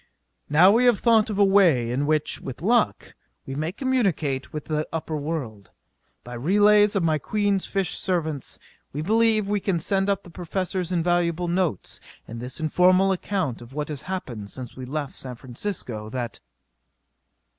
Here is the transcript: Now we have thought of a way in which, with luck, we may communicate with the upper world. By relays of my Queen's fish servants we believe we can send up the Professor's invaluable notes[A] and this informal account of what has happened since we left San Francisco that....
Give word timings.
Now 0.49 0.71
we 0.71 0.85
have 0.85 0.97
thought 0.97 1.29
of 1.29 1.37
a 1.37 1.45
way 1.45 1.91
in 1.91 2.07
which, 2.07 2.41
with 2.41 2.63
luck, 2.63 3.13
we 3.45 3.53
may 3.53 3.71
communicate 3.71 4.51
with 4.51 4.65
the 4.65 4.87
upper 4.91 5.15
world. 5.15 5.69
By 6.23 6.33
relays 6.33 6.95
of 6.95 7.03
my 7.03 7.19
Queen's 7.19 7.67
fish 7.67 7.95
servants 7.95 8.57
we 8.93 9.03
believe 9.03 9.47
we 9.47 9.59
can 9.59 9.77
send 9.77 10.09
up 10.09 10.23
the 10.23 10.31
Professor's 10.31 10.91
invaluable 10.91 11.47
notes[A] 11.49 11.99
and 12.27 12.39
this 12.39 12.59
informal 12.59 13.11
account 13.11 13.61
of 13.61 13.73
what 13.73 13.89
has 13.89 14.01
happened 14.09 14.49
since 14.49 14.75
we 14.75 14.85
left 14.85 15.13
San 15.13 15.35
Francisco 15.35 16.09
that.... 16.09 16.39